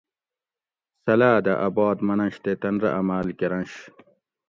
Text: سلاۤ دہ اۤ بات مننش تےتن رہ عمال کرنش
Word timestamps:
سلاۤ 1.03 1.37
دہ 1.45 1.53
اۤ 1.65 1.71
بات 1.75 1.97
مننش 2.07 2.35
تےتن 2.43 2.75
رہ 2.83 2.89
عمال 2.99 3.27
کرنش 3.39 3.71